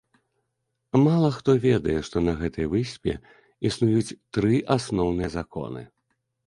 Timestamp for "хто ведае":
1.35-1.97